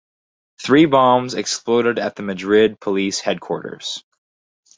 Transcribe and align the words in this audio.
Three 0.59 0.85
bombs 0.87 1.35
exploded 1.35 1.99
at 1.99 2.15
the 2.15 2.23
Madrid 2.23 2.79
police 2.79 3.19
headquarters. 3.19 4.03